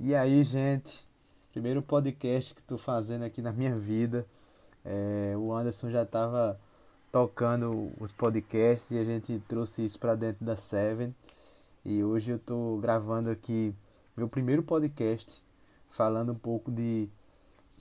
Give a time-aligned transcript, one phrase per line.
[0.00, 1.04] E aí, gente,
[1.50, 4.24] primeiro podcast que estou fazendo aqui na minha vida.
[4.84, 6.56] É, o Anderson já estava
[7.10, 11.12] tocando os podcasts e a gente trouxe isso para dentro da Seven.
[11.84, 13.74] E hoje eu estou gravando aqui
[14.16, 15.42] meu primeiro podcast
[15.90, 17.08] falando um pouco de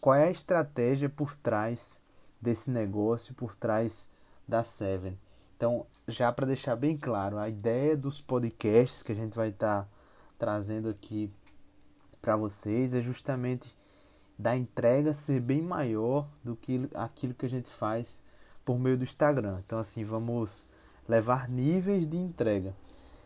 [0.02, 2.02] qual é a estratégia por trás
[2.42, 4.10] desse negócio, por trás
[4.48, 5.16] da Seven.
[5.56, 9.84] Então, já para deixar bem claro, a ideia dos podcasts que a gente vai estar
[9.84, 9.90] tá
[10.40, 11.32] trazendo aqui
[12.28, 13.74] para vocês é justamente
[14.38, 18.22] da entrega ser bem maior do que aquilo que a gente faz
[18.66, 19.62] por meio do Instagram.
[19.66, 20.68] Então assim, vamos
[21.08, 22.76] levar níveis de entrega.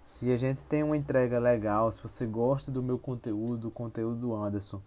[0.05, 4.17] Se a gente tem uma entrega legal, se você gosta do meu conteúdo, do conteúdo
[4.17, 4.79] do Anderson,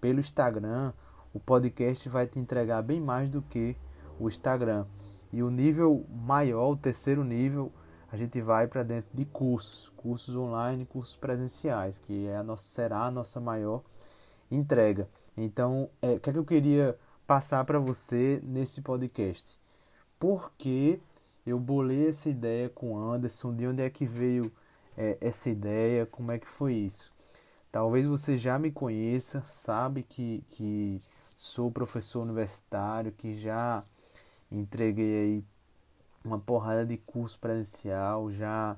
[0.00, 0.92] pelo Instagram,
[1.32, 3.76] o podcast vai te entregar bem mais do que
[4.18, 4.84] o Instagram.
[5.32, 7.70] E o nível maior, o terceiro nível,
[8.12, 12.64] a gente vai para dentro de cursos, cursos online, cursos presenciais, que é a nossa,
[12.64, 13.82] será a nossa maior
[14.50, 15.08] entrega.
[15.36, 19.58] Então, é, o que, é que eu queria passar para você nesse podcast?
[20.18, 21.00] Porque
[21.46, 24.52] eu bolei essa ideia com Anderson, de onde é que veio
[24.96, 27.12] é, essa ideia, como é que foi isso?
[27.70, 31.00] Talvez você já me conheça, sabe que, que
[31.36, 33.84] sou professor universitário, que já
[34.50, 35.44] entreguei aí
[36.24, 38.76] uma porrada de curso presencial, já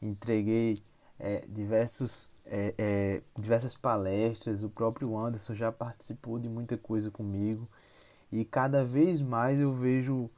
[0.00, 0.78] entreguei
[1.18, 7.66] é, diversos, é, é, diversas palestras, o próprio Anderson já participou de muita coisa comigo
[8.30, 10.30] e cada vez mais eu vejo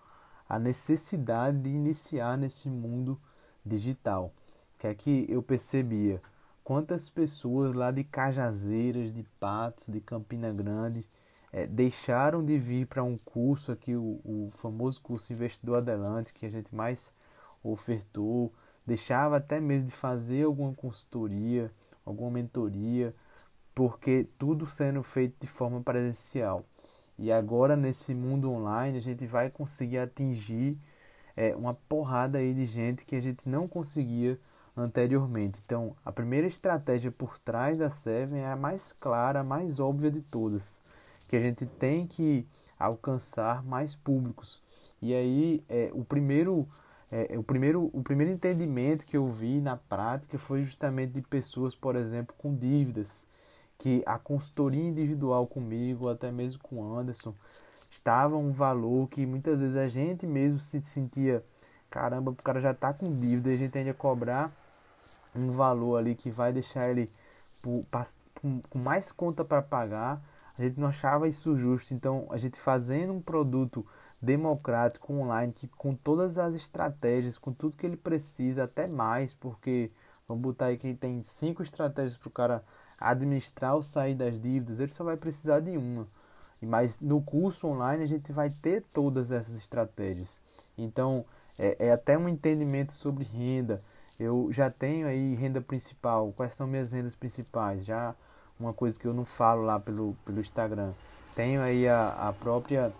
[0.48, 3.18] a necessidade de iniciar nesse mundo
[3.64, 4.32] digital.
[4.78, 6.20] Que é que eu percebia
[6.62, 11.08] quantas pessoas lá de Cajazeiras, de Patos, de Campina Grande
[11.54, 16.44] é, deixaram de vir para um curso aqui, o, o, famoso curso Investidor Adelante, que
[16.44, 17.14] a gente mais
[17.62, 18.52] ofertou,
[18.84, 21.70] deixava até mesmo de fazer alguma consultoria,
[22.04, 23.14] alguma mentoria,
[23.72, 26.64] porque tudo sendo feito de forma presencial.
[27.16, 30.76] E agora nesse mundo online a gente vai conseguir atingir
[31.36, 34.40] é, uma porrada aí de gente que a gente não conseguia
[34.76, 35.62] anteriormente.
[35.64, 40.10] Então, a primeira estratégia por trás da Seven é a mais clara, a mais óbvia
[40.10, 40.82] de todas
[41.28, 42.46] que a gente tem que
[42.78, 44.62] alcançar mais públicos.
[45.00, 46.68] E aí é, o primeiro
[47.10, 51.74] é, o primeiro o primeiro entendimento que eu vi na prática foi justamente de pessoas,
[51.74, 53.26] por exemplo, com dívidas,
[53.78, 57.34] que a consultoria individual comigo, até mesmo com o Anderson,
[57.90, 61.44] estava um valor que muitas vezes a gente mesmo se sentia,
[61.90, 64.52] caramba, o cara já está com dívida, e a gente ainda cobrar
[65.34, 67.10] um valor ali que vai deixar ele
[67.62, 67.80] com
[68.74, 70.22] mais conta para pagar
[70.58, 71.94] a gente não achava isso justo.
[71.94, 73.86] Então, a gente fazendo um produto
[74.20, 79.90] democrático online, que com todas as estratégias, com tudo que ele precisa, até mais, porque
[80.26, 82.64] vamos botar aí que tem cinco estratégias para o cara
[83.00, 86.08] administrar ou sair das dívidas, ele só vai precisar de uma.
[86.62, 90.42] Mas no curso online a gente vai ter todas essas estratégias.
[90.78, 91.24] Então
[91.58, 93.82] é, é até um entendimento sobre renda.
[94.18, 96.32] Eu já tenho aí renda principal.
[96.32, 97.84] Quais são minhas rendas principais?
[97.84, 98.14] Já
[98.58, 100.92] uma coisa que eu não falo lá pelo, pelo Instagram.
[101.34, 102.92] Tenho aí a, a própria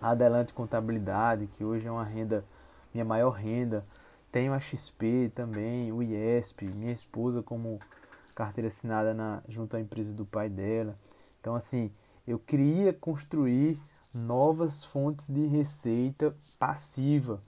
[0.00, 2.44] Adelante Contabilidade, que hoje é uma renda,
[2.92, 3.84] minha maior renda.
[4.32, 7.78] Tenho a XP também, o IESP, minha esposa como
[8.34, 10.96] carteira assinada na, junto à empresa do pai dela.
[11.40, 11.90] Então, assim,
[12.26, 13.78] eu queria construir
[14.14, 17.42] novas fontes de receita passiva.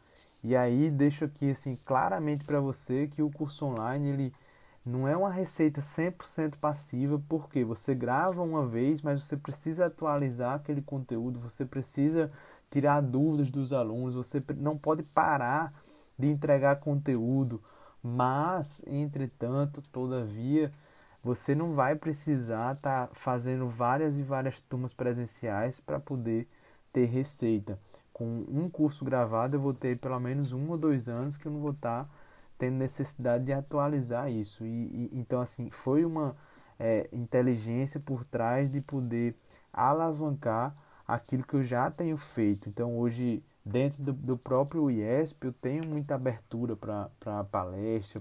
[0.45, 4.35] E aí deixo aqui assim claramente para você que o curso online ele
[4.85, 10.55] não é uma receita 100% passiva, porque você grava uma vez, mas você precisa atualizar
[10.55, 12.33] aquele conteúdo, você precisa
[12.71, 15.73] tirar dúvidas dos alunos, você não pode parar
[16.19, 17.63] de entregar conteúdo,
[18.03, 20.73] mas, entretanto, todavia,
[21.23, 26.49] você não vai precisar estar tá fazendo várias e várias turmas presenciais para poder
[26.93, 27.79] ter receita.
[28.13, 31.53] Com um curso gravado, eu vou ter pelo menos um ou dois anos que eu
[31.53, 32.05] não vou estar.
[32.05, 32.11] Tá
[32.63, 34.65] tendo necessidade de atualizar isso.
[34.65, 36.37] E, e então, assim, foi uma
[36.79, 39.35] é, inteligência por trás de poder
[39.73, 40.73] alavancar
[41.05, 42.69] aquilo que eu já tenho feito.
[42.69, 48.21] Então, hoje, dentro do, do próprio IESP, eu tenho muita abertura para palestra,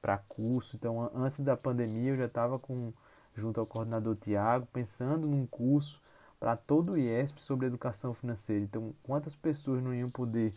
[0.00, 0.74] para curso.
[0.74, 2.92] Então, antes da pandemia, eu já estava com
[3.36, 6.02] junto ao coordenador Tiago, pensando num curso
[6.40, 8.64] para todo o IESP sobre educação financeira.
[8.64, 10.52] Então, quantas pessoas não iam poder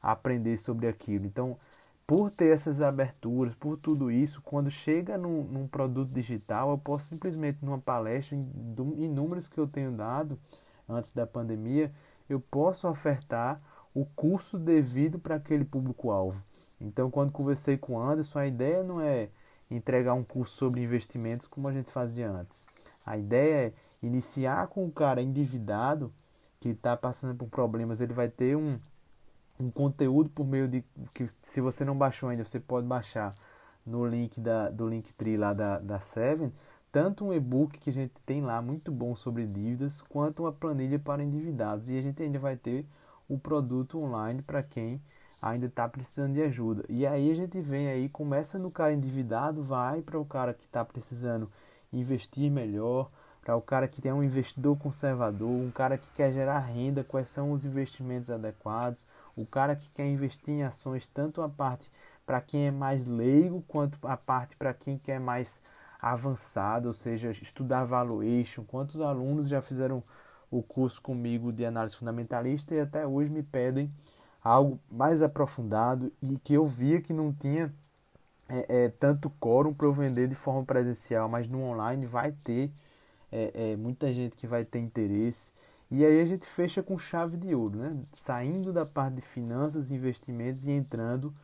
[0.00, 1.26] aprender sobre aquilo?
[1.26, 1.58] Então,
[2.06, 7.08] por ter essas aberturas, por tudo isso, quando chega num, num, produto digital, eu posso
[7.08, 10.38] simplesmente, numa palestra, em números que eu tenho dado
[10.88, 11.90] antes da pandemia,
[12.28, 13.60] eu posso ofertar
[13.94, 16.42] o curso devido para aquele público-alvo.
[16.80, 19.28] Então, quando conversei com o Anderson, a ideia não é
[19.70, 22.66] entregar um curso sobre investimentos como a gente fazia antes.
[23.06, 23.72] A ideia é
[24.02, 26.12] iniciar com o cara endividado
[26.60, 28.78] que está passando por problemas, ele vai ter um,
[29.58, 30.84] um conteúdo por meio de
[31.14, 33.34] que se você não baixou ainda, você pode baixar
[33.86, 36.52] no link da, do Linktree lá da, da Seven,
[36.90, 40.98] tanto um e-book que a gente tem lá muito bom sobre dívidas, quanto uma planilha
[40.98, 41.90] para endividados.
[41.90, 42.86] E a gente ainda vai ter
[43.28, 45.00] o produto online para quem
[45.40, 46.84] ainda está precisando de ajuda.
[46.88, 50.64] E aí a gente vem aí, começa no cara endividado, vai para o cara que
[50.64, 51.50] está precisando
[51.92, 53.10] investir melhor,
[53.44, 57.28] para o cara que tem um investidor conservador, um cara que quer gerar renda, quais
[57.28, 59.06] são os investimentos adequados,
[59.36, 61.92] o cara que quer investir em ações, tanto a parte
[62.24, 65.62] para quem é mais leigo, quanto a parte para quem quer mais
[66.00, 68.64] avançado, ou seja, estudar valuation.
[68.64, 70.02] Quantos alunos já fizeram
[70.50, 73.92] o curso comigo de análise fundamentalista e até hoje me pedem
[74.42, 77.74] algo mais aprofundado e que eu via que não tinha
[78.48, 82.72] é, é, tanto quórum para eu vender de forma presencial, mas no online vai ter
[83.34, 85.50] é, é, muita gente que vai ter interesse.
[85.90, 88.00] E aí a gente fecha com chave de ouro, né?
[88.12, 91.34] Saindo da parte de finanças, investimentos e entrando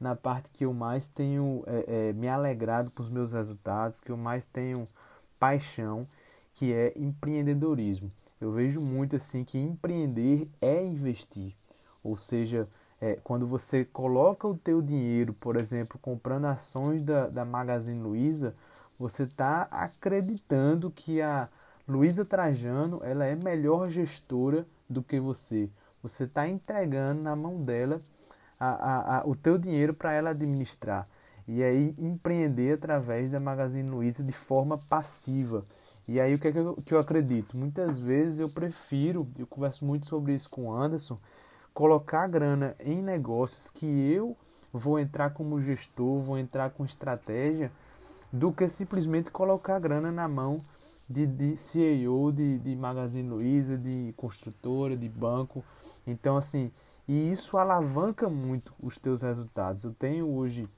[0.00, 4.10] na parte que eu mais tenho é, é, me alegrado com os meus resultados, que
[4.10, 4.88] eu mais tenho
[5.38, 6.06] paixão,
[6.54, 8.10] que é empreendedorismo.
[8.40, 11.54] Eu vejo muito assim que empreender é investir,
[12.02, 12.66] ou seja,
[13.00, 18.54] é, quando você coloca o teu dinheiro, por exemplo, comprando ações da, da Magazine Luiza,
[19.00, 21.48] você está acreditando que a
[21.88, 25.70] Luiza Trajano ela é melhor gestora do que você.
[26.02, 28.02] Você está entregando na mão dela
[28.58, 31.08] a, a, a, o teu dinheiro para ela administrar.
[31.48, 35.64] E aí empreender através da Magazine Luiza de forma passiva.
[36.06, 37.56] E aí o que, é que, eu, que eu acredito?
[37.56, 41.18] Muitas vezes eu prefiro, eu converso muito sobre isso com o Anderson,
[41.72, 44.36] colocar grana em negócios que eu
[44.70, 47.72] vou entrar como gestor, vou entrar com estratégia,
[48.32, 50.62] do que simplesmente colocar grana na mão
[51.08, 55.64] de, de CEO, de, de Magazine Luiza, de construtora, de banco.
[56.06, 56.70] Então, assim,
[57.08, 59.82] e isso alavanca muito os teus resultados.
[59.82, 60.68] Eu tenho hoje,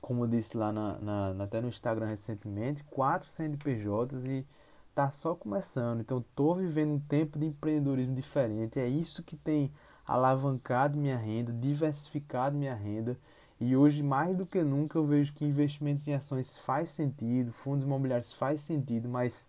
[0.00, 4.46] como eu disse lá na, na, até no Instagram recentemente, quatro CNPJs e
[4.94, 6.00] tá só começando.
[6.00, 8.78] Então, estou vivendo um tempo de empreendedorismo diferente.
[8.78, 9.72] É isso que tem
[10.06, 13.18] alavancado minha renda, diversificado minha renda.
[13.58, 17.84] E hoje, mais do que nunca, eu vejo que investimentos em ações faz sentido, fundos
[17.84, 19.48] imobiliários faz sentido, mas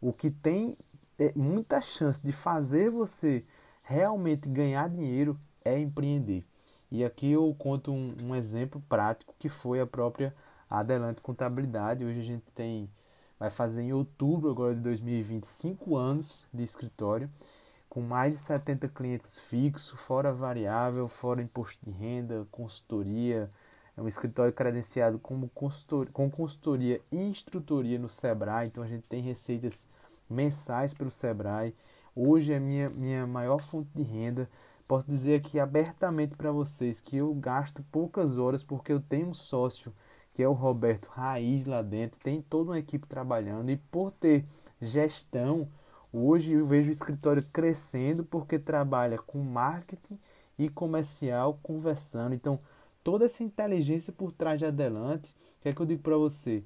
[0.00, 0.76] o que tem
[1.18, 3.44] é muita chance de fazer você
[3.84, 6.44] realmente ganhar dinheiro é empreender.
[6.90, 10.32] E aqui eu conto um, um exemplo prático que foi a própria
[10.70, 12.04] Adelante Contabilidade.
[12.04, 12.88] Hoje a gente tem,
[13.40, 17.28] vai fazer em outubro agora de 2020, cinco anos de escritório
[17.88, 23.50] com mais de 70 clientes fixos, fora variável, fora imposto de renda, consultoria.
[23.96, 29.04] É um escritório credenciado como consultor, com consultoria e instrutoria no Sebrae, então a gente
[29.08, 29.88] tem receitas
[30.28, 31.74] mensais pelo Sebrae.
[32.14, 34.48] Hoje é minha, minha maior fonte de renda.
[34.86, 39.34] Posso dizer aqui abertamente para vocês que eu gasto poucas horas porque eu tenho um
[39.34, 39.92] sócio
[40.32, 44.44] que é o Roberto Raiz lá dentro, tem toda uma equipe trabalhando e por ter
[44.80, 45.68] gestão
[46.12, 50.18] Hoje eu vejo o escritório crescendo porque trabalha com marketing
[50.58, 52.34] e comercial conversando.
[52.34, 52.58] Então,
[53.04, 56.64] toda essa inteligência por trás de Adelante, o que é que eu digo para você?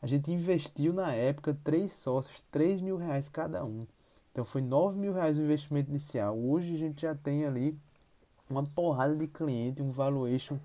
[0.00, 3.86] A gente investiu na época três sócios, 3 mil reais cada um.
[4.30, 6.38] Então foi 9 mil reais o investimento inicial.
[6.38, 7.78] Hoje a gente já tem ali
[8.48, 10.58] uma porrada de cliente, um valuation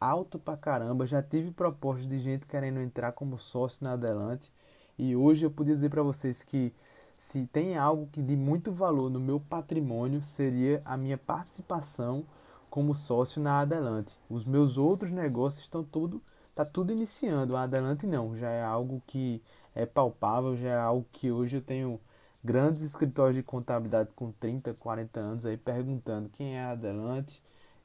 [0.00, 1.06] alto pra caramba.
[1.06, 4.52] Já tive propostas de gente querendo entrar como sócio na Adelante.
[4.98, 6.72] E hoje eu podia dizer para vocês que
[7.18, 12.24] se tem algo que de muito valor no meu patrimônio seria a minha participação
[12.70, 14.18] como sócio na Adelante.
[14.30, 16.22] Os meus outros negócios estão tudo
[16.58, 17.56] tá tudo iniciando.
[17.56, 19.40] A Adelante não, já é algo que
[19.76, 22.00] é palpável, já é algo que hoje eu tenho
[22.42, 27.40] grandes escritórios de contabilidade com 30, 40 anos aí perguntando quem é a Adelante,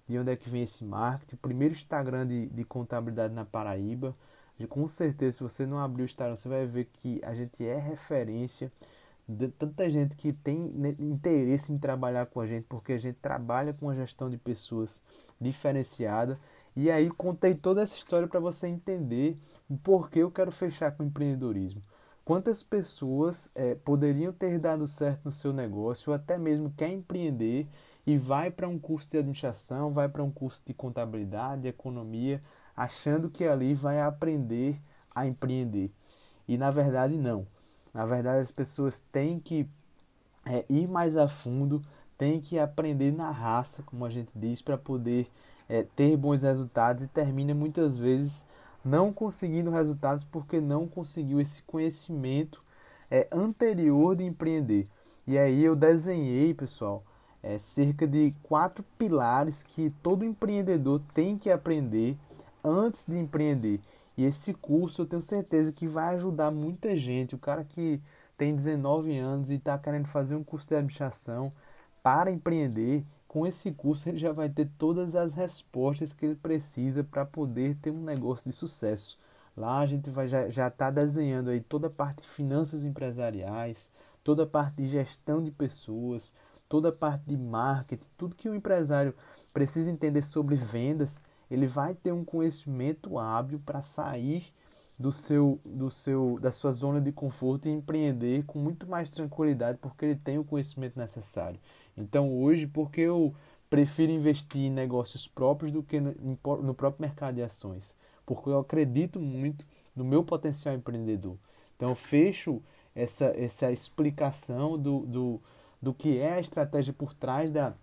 [0.07, 1.35] de onde é que vem esse marketing.
[1.35, 4.15] O primeiro Instagram de, de contabilidade na Paraíba.
[4.59, 7.65] E com certeza, se você não abrir o Instagram, você vai ver que a gente
[7.65, 8.71] é referência
[9.27, 13.73] de tanta gente que tem interesse em trabalhar com a gente, porque a gente trabalha
[13.73, 15.01] com a gestão de pessoas
[15.39, 16.39] diferenciada.
[16.75, 19.37] E aí contei toda essa história para você entender
[19.69, 21.81] o porquê eu quero fechar com empreendedorismo.
[22.25, 27.67] Quantas pessoas é, poderiam ter dado certo no seu negócio, ou até mesmo quer empreender
[28.05, 32.41] e vai para um curso de administração, vai para um curso de contabilidade, de economia,
[32.75, 34.81] achando que ali vai aprender
[35.13, 35.91] a empreender.
[36.47, 37.45] E na verdade não.
[37.93, 39.67] Na verdade, as pessoas têm que
[40.45, 41.81] é, ir mais a fundo,
[42.17, 45.27] têm que aprender na raça, como a gente diz, para poder
[45.69, 48.45] é, ter bons resultados e termina muitas vezes
[48.83, 52.61] não conseguindo resultados porque não conseguiu esse conhecimento
[53.09, 54.87] é, anterior de empreender.
[55.25, 57.03] E aí eu desenhei, pessoal,
[57.41, 62.17] é, cerca de quatro pilares que todo empreendedor tem que aprender
[62.63, 63.79] antes de empreender.
[64.17, 67.35] E esse curso eu tenho certeza que vai ajudar muita gente.
[67.35, 68.01] O cara que
[68.37, 71.51] tem 19 anos e está querendo fazer um curso de administração
[72.01, 77.03] para empreender, com esse curso ele já vai ter todas as respostas que ele precisa
[77.03, 79.17] para poder ter um negócio de sucesso.
[79.55, 83.91] Lá a gente vai já está desenhando aí toda a parte de finanças empresariais,
[84.23, 86.35] toda a parte de gestão de pessoas,
[86.67, 89.13] toda a parte de marketing, tudo que o empresário
[89.53, 94.53] precisa entender sobre vendas, ele vai ter um conhecimento hábil para sair
[94.97, 99.77] do seu, do seu, da sua zona de conforto e empreender com muito mais tranquilidade,
[99.81, 101.59] porque ele tem o conhecimento necessário.
[101.97, 103.33] Então, hoje, porque eu
[103.69, 106.13] prefiro investir em negócios próprios do que no,
[106.61, 107.95] no próprio mercado de ações,
[108.25, 111.37] porque eu acredito muito no meu potencial empreendedor.
[111.75, 112.61] Então, eu fecho
[112.95, 115.41] essa, essa explicação do, do,
[115.81, 117.73] do que é a estratégia por trás da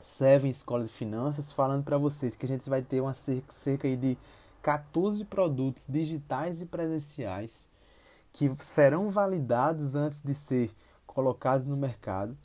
[0.00, 3.96] Seven Escola de Finanças, falando para vocês que a gente vai ter uma cerca, cerca
[3.96, 4.16] de
[4.62, 7.68] 14 produtos digitais e presenciais
[8.32, 10.70] que serão validados antes de ser
[11.06, 12.36] colocados no mercado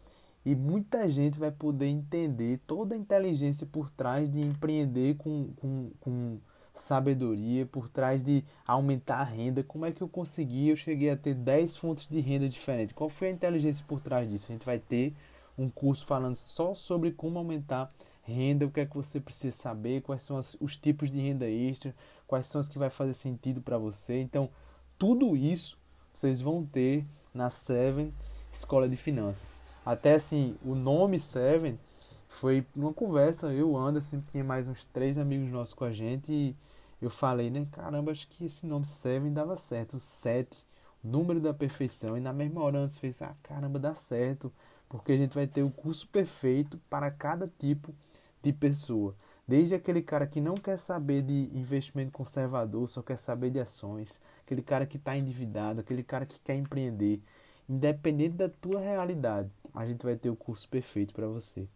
[0.45, 5.91] e muita gente vai poder entender toda a inteligência por trás de empreender com, com,
[5.99, 6.37] com
[6.71, 9.63] sabedoria, por trás de aumentar a renda.
[9.63, 10.69] Como é que eu consegui?
[10.69, 12.93] Eu cheguei a ter 10 fontes de renda diferentes.
[12.93, 14.51] Qual foi a inteligência por trás disso?
[14.51, 15.15] A gente vai ter
[15.57, 17.93] um curso falando só sobre como aumentar
[18.23, 21.95] renda, o que é que você precisa saber, quais são os tipos de renda extra,
[22.27, 24.19] quais são os que vai fazer sentido para você.
[24.19, 24.49] Então,
[24.97, 25.77] tudo isso
[26.13, 28.13] vocês vão ter na Seven
[28.51, 29.63] Escola de Finanças.
[29.85, 31.77] Até assim, o nome Seven
[32.27, 36.55] foi numa conversa, eu, Anderson, tinha mais uns três amigos nossos com a gente e
[37.01, 40.65] eu falei, né, caramba, acho que esse nome Seven dava certo, o 7,
[41.03, 44.51] o número da perfeição, e na mesma hora antes fez, ah, caramba, dá certo,
[44.89, 47.93] porque a gente vai ter o curso perfeito para cada tipo
[48.41, 49.15] de pessoa.
[49.47, 54.19] Desde aquele cara que não quer saber de investimento conservador, só quer saber de ações,
[54.43, 57.21] aquele cara que está endividado, aquele cara que quer empreender,
[57.69, 61.67] independente da tua realidade, a gente vai ter o curso perfeito para você.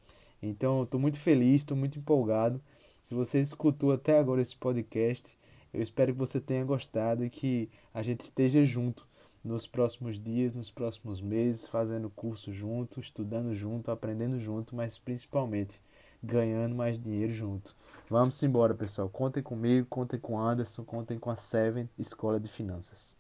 [0.42, 2.62] Então, estou muito feliz, estou muito empolgado.
[3.04, 5.38] Se você escutou até agora esse podcast,
[5.74, 9.06] eu espero que você tenha gostado e que a gente esteja junto
[9.44, 15.82] nos próximos dias, nos próximos meses, fazendo curso junto, estudando junto, aprendendo junto, mas principalmente
[16.22, 17.76] ganhando mais dinheiro junto.
[18.10, 19.10] Vamos embora, pessoal.
[19.10, 23.16] Contem comigo, contem com Anderson, contem com a Seven Escola de Finanças.